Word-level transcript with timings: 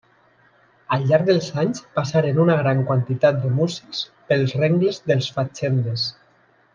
Al 0.95 1.03
llarg 1.11 1.27
dels 1.27 1.49
anys 1.63 1.83
passaren 1.99 2.41
una 2.45 2.55
gran 2.61 2.81
quantitat 2.89 3.37
de 3.45 3.51
músics 3.61 4.01
pels 4.31 4.55
rengles 4.65 4.99
dels 5.13 5.29
Fatxendes. 5.37 6.07